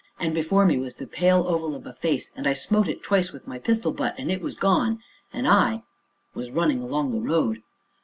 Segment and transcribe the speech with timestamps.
[0.19, 3.31] And before me was the pale oval of a face, and I smote it twice
[3.31, 4.97] with my pistol butt, and it was gone,
[5.31, 5.83] and I
[6.33, 7.61] was running along the road.